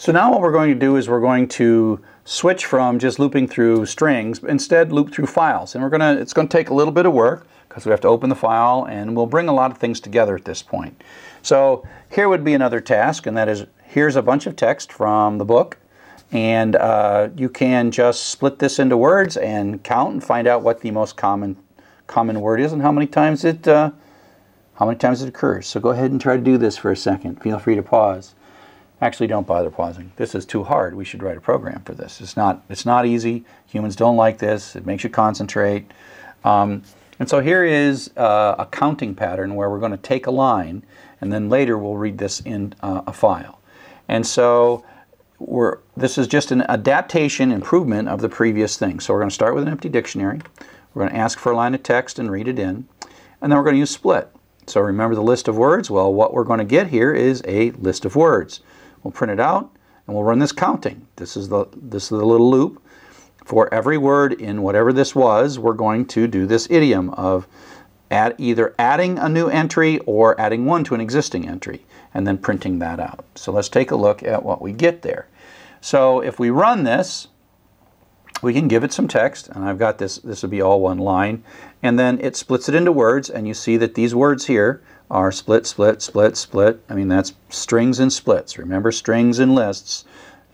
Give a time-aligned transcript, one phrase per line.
[0.00, 3.46] So now what we're going to do is we're going to switch from just looping
[3.46, 5.74] through strings, instead loop through files.
[5.74, 8.00] And we're to, it's going to take a little bit of work because we have
[8.00, 11.04] to open the file and we'll bring a lot of things together at this point.
[11.42, 15.36] So here would be another task and that is here's a bunch of text from
[15.36, 15.76] the book
[16.32, 20.80] and uh, you can just split this into words and count and find out what
[20.80, 21.58] the most common
[22.06, 23.90] common word is and how many times it uh,
[24.76, 25.66] how many times it occurs.
[25.66, 27.42] So go ahead and try to do this for a second.
[27.42, 28.34] Feel free to pause.
[29.02, 30.12] Actually, don't bother pausing.
[30.16, 30.94] This is too hard.
[30.94, 32.20] We should write a program for this.
[32.20, 32.62] It's not.
[32.68, 33.44] It's not easy.
[33.66, 34.76] Humans don't like this.
[34.76, 35.90] It makes you concentrate.
[36.44, 36.82] Um,
[37.18, 40.82] and so here is uh, a counting pattern where we're going to take a line,
[41.20, 43.60] and then later we'll read this in uh, a file.
[44.08, 44.84] And so
[45.38, 49.00] we're, this is just an adaptation improvement of the previous thing.
[49.00, 50.40] So we're going to start with an empty dictionary.
[50.92, 52.88] We're going to ask for a line of text and read it in.
[53.40, 54.28] And then we're going to use split.
[54.66, 55.90] So remember the list of words?
[55.90, 58.60] Well, what we're going to get here is a list of words.
[59.02, 59.70] We'll print it out
[60.06, 61.06] and we'll run this counting.
[61.16, 62.82] This is the, this is the little loop.
[63.44, 67.48] For every word in whatever this was, we're going to do this idiom of
[68.10, 72.38] add, either adding a new entry or adding one to an existing entry and then
[72.38, 73.24] printing that out.
[73.34, 75.28] So let's take a look at what we get there.
[75.80, 77.28] So if we run this,
[78.42, 80.98] we can give it some text, and I've got this, this will be all one
[80.98, 81.44] line,
[81.82, 85.32] and then it splits it into words, and you see that these words here are
[85.32, 86.82] split, split, split, split.
[86.88, 88.58] I mean, that's strings and splits.
[88.58, 90.04] Remember strings and lists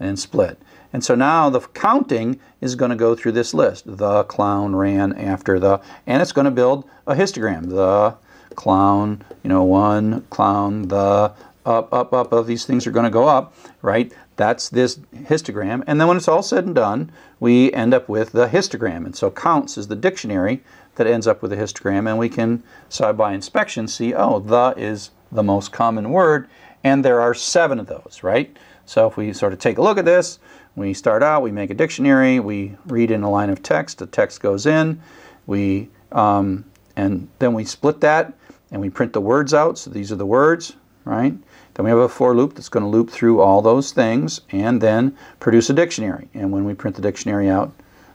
[0.01, 0.59] and split.
[0.93, 3.85] And so now the counting is going to go through this list.
[3.87, 7.69] The clown ran after the, and it's going to build a histogram.
[7.69, 8.17] The
[8.55, 11.33] clown, you know, one, clown, the,
[11.67, 14.13] up, up, up, of these things are going to go up, right?
[14.37, 15.83] That's this histogram.
[15.87, 17.11] And then when it's all said and done,
[17.41, 19.05] we end up with the histogram.
[19.05, 20.63] And so counts is the dictionary
[20.97, 22.09] that ends up with a histogram.
[22.09, 26.49] And we can, side by inspection, see, oh, the is the most common word.
[26.85, 28.57] And there are seven of those, right?
[28.85, 30.39] So if we sort of take a look at this,
[30.77, 34.07] we start out, we make a dictionary, we read in a line of text, the
[34.07, 35.01] text goes in,
[35.47, 36.65] we, um,
[36.97, 38.35] and then we split that
[38.71, 39.79] and we print the words out.
[39.79, 41.35] So these are the words, right?
[41.75, 44.81] Then we have a for loop that's going to loop through all those things and
[44.81, 46.29] then produce a dictionary.
[46.35, 47.73] And when we print the dictionary out,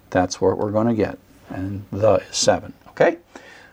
[0.09, 1.17] that's what we're going to get.
[1.49, 2.73] And the is 7.
[3.01, 3.17] Okay?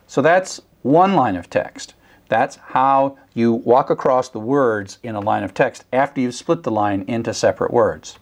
[0.07, 1.95] So that's one line of text.
[2.29, 6.63] That's how you walk across the words in a line of text after you've split
[6.63, 8.19] the line into separate words.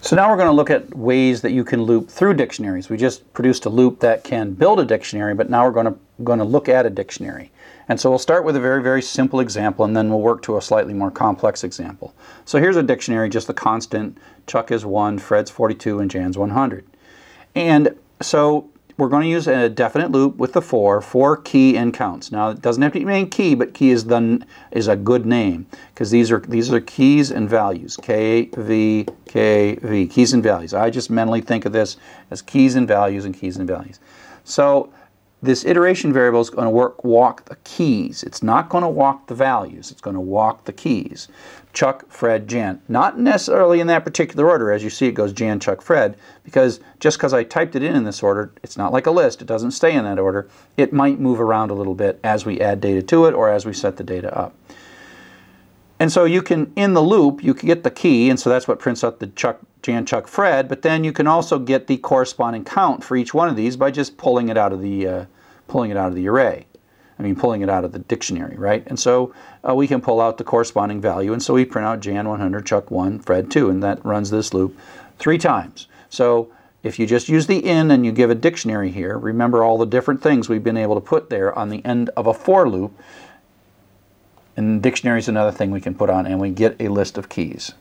[0.00, 2.90] So now we're going to look at ways that you can loop through dictionaries.
[2.90, 5.96] We just produced a loop that can build a dictionary, but now we're going to,
[6.24, 7.52] going to look at a dictionary.
[7.88, 10.56] And so we'll start with a very, very simple example and then we'll work to
[10.56, 12.14] a slightly more complex example.
[12.44, 14.18] So here's a dictionary, just the constant.
[14.48, 16.84] Chuck is 1, Fred's 42, and Jan's 100.
[17.54, 18.71] And so
[19.02, 22.30] we're going to use a definite loop with the for, for key and counts.
[22.30, 25.66] Now it doesn't have to mean key, but key is the is a good name
[25.92, 27.96] because these are these are keys and values.
[27.96, 30.72] K V K V keys and values.
[30.72, 31.96] I just mentally think of this
[32.30, 33.98] as keys and values and keys and values.
[34.44, 34.92] So
[35.42, 38.22] this iteration variable is going to work, walk the keys.
[38.22, 39.90] It's not going to walk the values.
[39.90, 41.26] It's going to walk the keys.
[41.72, 42.80] Chuck, Fred, Jan.
[42.88, 44.70] Not necessarily in that particular order.
[44.70, 47.96] As you see, it goes Jan, Chuck, Fred, because just because I typed it in
[47.96, 49.42] in this order, it's not like a list.
[49.42, 50.48] It doesn't stay in that order.
[50.76, 53.66] It might move around a little bit as we add data to it or as
[53.66, 54.54] we set the data up.
[55.98, 58.68] And so you can, in the loop, you can get the key, and so that's
[58.68, 61.98] what prints out the Chuck, Jan, Chuck, Fred, but then you can also get the
[61.98, 65.24] corresponding count for each one of these by just pulling it out of the, uh,
[65.66, 66.66] pulling it out of the array.
[67.18, 68.84] I mean, pulling it out of the dictionary, right?
[68.86, 69.34] And so
[69.68, 72.66] uh, we can pull out the corresponding value, and so we print out Jan 100,
[72.66, 74.76] Chuck 1, Fred 2, and that runs this loop
[75.18, 75.88] three times.
[76.08, 79.78] So if you just use the in and you give a dictionary here, remember all
[79.78, 82.68] the different things we've been able to put there on the end of a for
[82.68, 82.92] loop,
[84.56, 87.28] and dictionary is another thing we can put on, and we get a list of
[87.28, 87.72] keys.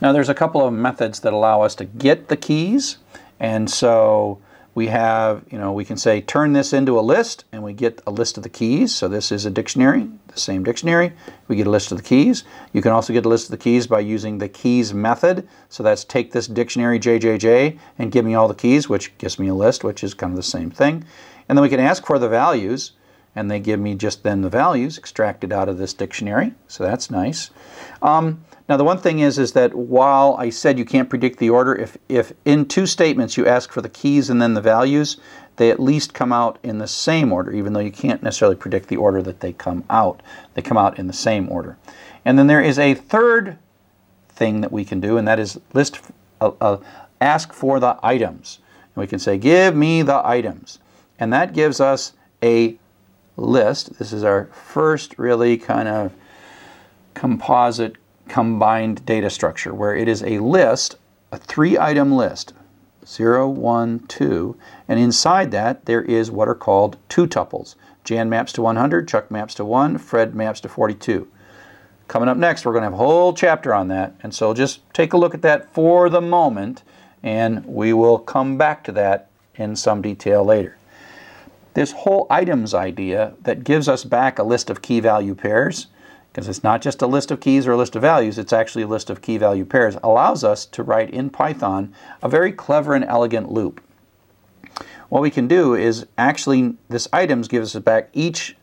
[0.00, 2.98] Now there's a couple of methods that allow us to get the keys,
[3.38, 4.40] and so
[4.74, 8.00] we have, you know, we can say turn this into a list, and we get
[8.06, 8.94] a list of the keys.
[8.94, 11.12] So this is a dictionary, the same dictionary.
[11.48, 12.44] We get a list of the keys.
[12.72, 15.48] You can also get a list of the keys by using the keys method.
[15.68, 19.48] So that's take this dictionary JJJ and give me all the keys, which gives me
[19.48, 21.04] a list, which is kind of the same thing.
[21.48, 22.92] And then we can ask for the values
[23.34, 26.54] and they give me just then the values extracted out of this dictionary.
[26.68, 27.50] So that's nice.
[28.02, 31.50] Um, now the one thing is, is that while I said you can't predict the
[31.50, 35.16] order, if, if in two statements you ask for the keys and then the values,
[35.56, 38.86] they at least come out in the same order, even though you can't necessarily predict
[38.86, 40.22] the order that they come out.
[40.54, 41.78] They come out in the same order.
[42.24, 43.58] And then there is a third
[44.28, 46.00] thing that we can do, and that is list,
[46.40, 46.76] uh, uh,
[47.20, 48.60] ask for the items.
[48.94, 50.78] And we can say, give me the items.
[51.18, 52.78] And that gives us a
[53.36, 53.98] list.
[53.98, 56.12] This is our first really kind of
[57.14, 57.96] composite
[58.30, 60.96] combined data structure where it is a list,
[61.32, 62.54] a three item list
[63.04, 64.56] 0, 1, 2,
[64.86, 67.74] and inside that there is what are called two tuples.
[68.04, 71.26] Jan maps to 100, Chuck maps to 1, Fred maps to 42.
[72.06, 74.80] Coming up next, we're going to have a whole chapter on that, and so just
[74.94, 76.82] take a look at that for the moment,
[77.22, 80.76] and we will come back to that in some detail later.
[81.74, 85.88] This whole items idea that gives us back a list of key value pairs
[86.32, 88.82] because it's not just a list of keys or a list of values, it's actually
[88.82, 91.92] a list of key value pairs, allows us to write in Python
[92.22, 93.80] a very clever and elegant loop.
[95.08, 98.56] What we can do is actually, this items gives us back each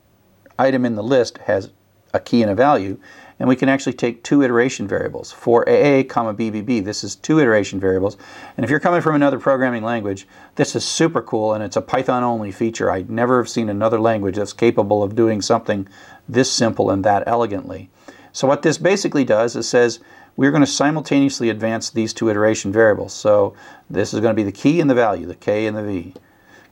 [0.58, 1.72] item in the list has
[2.14, 2.98] a key and a value,
[3.40, 5.32] and we can actually take two iteration variables.
[5.32, 8.18] For AA, comma BBB, this is two iteration variables.
[8.56, 11.82] And if you're coming from another programming language, this is super cool, and it's a
[11.82, 12.90] Python-only feature.
[12.90, 15.88] I'd never have seen another language that's capable of doing something
[16.28, 17.90] this simple and that elegantly.
[18.32, 20.00] So what this basically does is says
[20.36, 23.14] we're going to simultaneously advance these two iteration variables.
[23.14, 23.56] So
[23.90, 26.14] this is going to be the key and the value, the k and the v.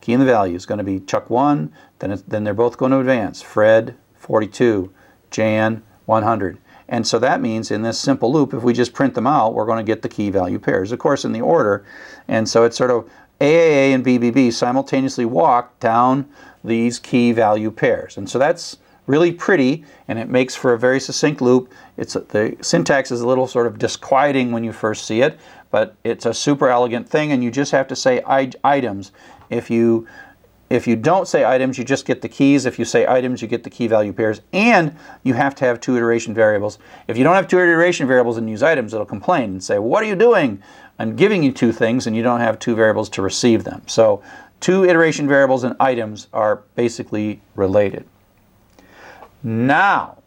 [0.02, 2.92] Key and the value is going to be Chuck 1, then, then they're both going
[2.92, 3.42] to advance.
[3.42, 4.94] Fred, 42,
[5.32, 6.58] Jan, 100.
[6.88, 9.66] And so that means in this simple loop, if we just print them out, we're
[9.66, 11.84] going to get the key value pairs, of course, in the order.
[12.28, 13.10] And so it's sort of
[13.42, 16.30] AAA and BBB simultaneously walk down
[16.64, 18.18] these key value pairs.
[18.18, 21.72] And so that's really pretty and it makes for a very succinct loop.
[21.98, 25.96] It's the syntax is a little sort of disquieting when you first see it, but
[26.04, 29.12] it's a super elegant thing and you just have to say items.
[29.50, 30.08] If you
[30.70, 32.66] if you don't say items, you just get the keys.
[32.66, 34.42] If you say items, you get the key value pairs.
[34.52, 36.80] And you have to have two iteration variables.
[37.08, 40.02] If you don't have two iteration variables and use items, it'll complain and say, what
[40.02, 40.62] are you doing?
[40.98, 43.84] I'm giving you two things and you don't have two variables to receive them.
[43.86, 44.24] So
[44.60, 48.06] two iteration variables and items are basically related.
[49.44, 50.18] Now,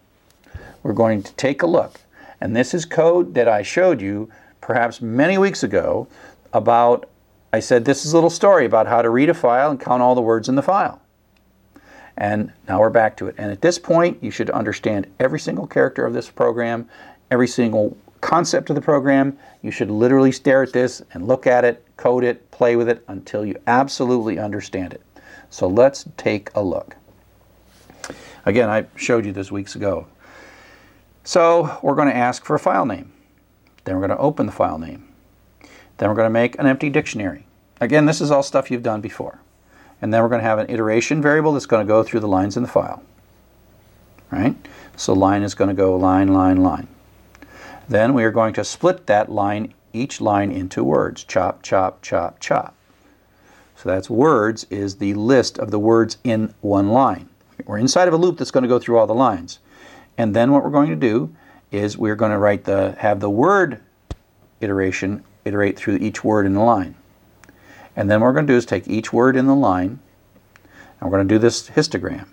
[0.84, 2.00] we're going to take a look.
[2.40, 4.30] And this is code that I showed you
[4.60, 6.06] perhaps many weeks ago
[6.52, 7.08] about,
[7.52, 10.02] I said this is a little story about how to read a file and count
[10.02, 11.00] all the words in the file.
[12.16, 13.36] And now we're back to it.
[13.38, 16.88] And at this point, you should understand every single character of this program,
[17.30, 19.38] every single concept of the program.
[19.62, 23.04] You should literally stare at this and look at it, code it, play with it
[23.08, 25.02] until you absolutely understand it.
[25.48, 26.96] So let's take a look.
[28.44, 30.06] Again, I showed you this weeks ago.
[31.24, 33.12] So we're going to ask for a file name.
[33.84, 35.07] Then we're going to open the file name.
[35.98, 37.46] Then we're going to make an empty dictionary.
[37.80, 39.40] Again, this is all stuff you've done before.
[40.00, 42.28] And then we're going to have an iteration variable that's going to go through the
[42.28, 43.02] lines in the file.
[44.30, 44.56] Right?
[44.96, 46.88] So line is going to go line, line, line.
[47.88, 51.24] Then we are going to split that line, each line into words.
[51.24, 52.74] Chop, chop, chop, chop.
[53.76, 57.28] So that's words is the list of the words in one line.
[57.64, 59.60] We're inside of a loop that's going to go through all the lines.
[60.16, 61.34] And then what we're going to do
[61.70, 63.80] is we're going to write the have the word
[64.60, 66.94] iteration iterate through each word in the line.
[67.96, 69.98] And then what we're going to do is take each word in the line
[71.00, 72.28] and we're going to do this histogram.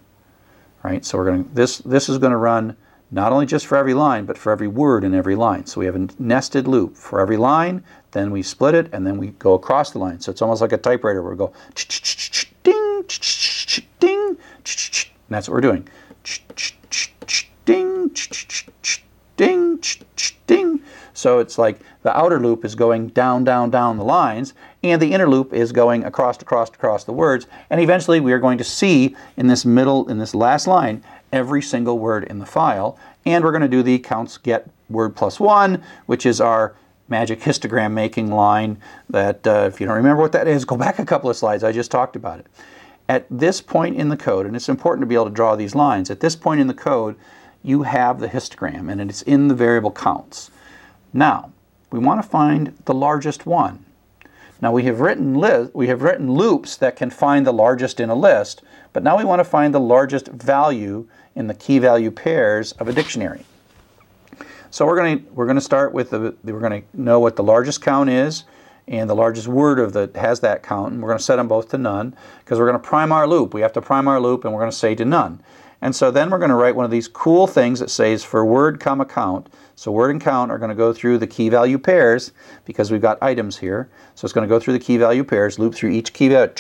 [0.84, 1.04] Right?
[1.04, 2.78] So we're going to this this is going to run
[3.12, 5.66] not only just for every line, but for every word in every line.
[5.66, 9.18] So we have a nested loop for every line, then we split it, and then
[9.18, 10.20] we go across the line.
[10.20, 11.54] So it's almost like a typewriter where we go
[12.64, 13.06] ding,
[14.00, 14.38] ding, and
[15.30, 15.88] that's what we're doing.
[17.66, 18.12] Ding,
[19.38, 19.80] ding,
[20.48, 20.82] ding.
[21.16, 24.54] So it's like the outer loop is going down, down, down the lines,
[24.84, 27.48] and the inner loop is going across, across, across the words.
[27.70, 31.62] And eventually we are going to see in this middle, in this last line, every
[31.62, 33.00] single word in the file.
[33.26, 36.76] And we're going to do the counts get word plus one, which is our
[37.08, 38.78] magic histogram making line
[39.10, 41.64] that uh, if you don't remember what that is, go back a couple of slides.
[41.64, 42.48] I just talked about it.
[43.08, 45.76] At this point in the code, and it's important to be able to draw these
[45.76, 47.16] lines, at this point in the code,
[47.64, 50.52] you have the histogram and it's in the variable counts.
[51.16, 51.54] Now,
[51.92, 53.86] we want to find the largest one.
[54.62, 55.40] Now we have written
[55.74, 59.24] we have written loops that can find the largest in a list, but now we
[59.24, 63.46] want to find the largest value in the key value pairs of a dictionary.
[64.72, 67.38] So we're going to we're going to start with the we're going to know what
[67.38, 68.44] the largest count is
[68.90, 71.48] and the largest word of the has that count, and we're going to set them
[71.48, 73.54] both to none because we're going to prime our loop.
[73.54, 75.42] We have to prime our loop, and we're going to say to none.
[75.82, 78.46] And so then we're going to write one of these cool things that says for
[78.46, 79.50] word comma count.
[79.76, 82.32] So word and count are going to go through the key value pairs
[82.64, 83.90] because we've got items here.
[84.16, 86.54] So it's going to go through the key value pairs, loop through each key value,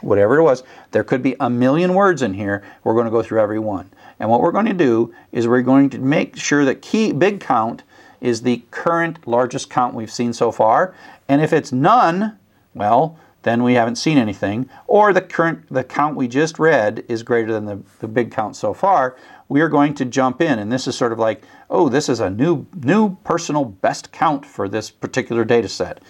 [0.00, 0.62] whatever it was.
[0.90, 2.64] There could be a million words in here.
[2.84, 3.90] We're going to go through every one.
[4.18, 7.40] And what we're going to do is we're going to make sure that key big
[7.40, 7.82] count
[8.20, 10.94] is the current largest count we've seen so far.
[11.28, 12.38] And if it's none,
[12.74, 14.68] well, then we haven't seen anything.
[14.88, 18.56] Or the current the count we just read is greater than the, the big count
[18.56, 19.16] so far.
[19.48, 22.18] We are going to jump in, and this is sort of like, oh, this is
[22.18, 26.02] a new new personal best count for this particular data set.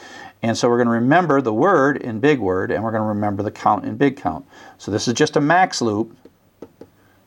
[0.42, 3.08] And so we're going to remember the word in big word, and we're going to
[3.08, 4.46] remember the count in big count.
[4.78, 6.16] So this is just a max loop.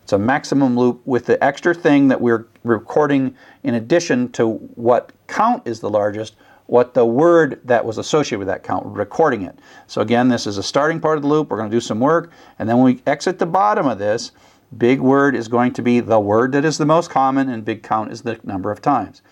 [0.04, 5.12] It's a maximum loop with the extra thing that we're recording in addition to what
[5.28, 6.36] count is the largest,
[6.70, 9.58] what the word that was associated with that count, recording it.
[9.88, 11.50] So again, this is a starting part of the loop.
[11.50, 12.32] We're going to do some work.
[12.60, 14.32] And then when we exit the bottom of this,
[14.78, 17.82] big word is going to be the word that is the most common, and big
[17.82, 19.24] count is the number of times.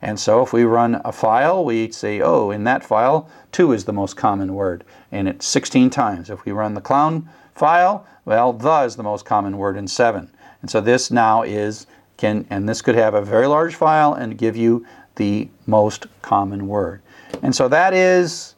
[0.00, 3.84] And so if we run a file, we say, oh, in that file, 2 is
[3.84, 6.30] the most common word, and it's 16 times.
[6.30, 10.30] If we run the clown file, well, the is the most common word in 7.
[10.62, 11.86] And so this now is,
[12.16, 16.68] can, and this could have a very large file and give you the most common
[16.68, 17.02] word.
[17.42, 18.54] And so that is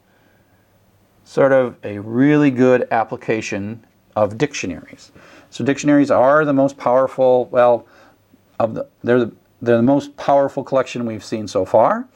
[1.25, 3.85] sort of a really good application
[4.17, 5.13] of dictionaries.
[5.51, 7.87] So dictionaries are the most powerful, well,
[8.59, 12.09] of the, they're, the, they're the most powerful collection we've seen so far.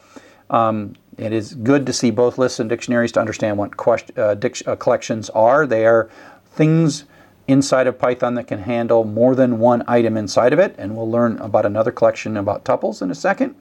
[0.50, 4.34] Um, it is good to see both lists and dictionaries to understand what question, uh,
[4.66, 5.66] uh, collections are.
[5.66, 6.10] They are
[6.46, 7.04] things
[7.46, 11.10] inside of Python that can handle more than one item inside of it, and we'll
[11.10, 13.54] learn about another collection about tuples in a second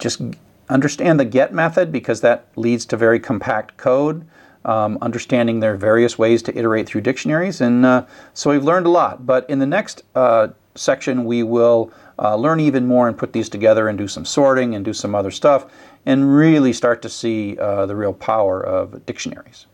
[0.00, 0.20] just
[0.68, 4.26] understand the get method because that leads to very compact code.
[4.64, 7.60] Um, understanding there are various ways to iterate through dictionaries.
[7.60, 9.26] And uh, so we've learned a lot.
[9.26, 13.48] But in the next uh, section, we will uh, learn even more and put these
[13.48, 15.66] together and do some sorting and do some other stuff
[16.04, 19.66] and really start to see uh, the real power of dictionaries.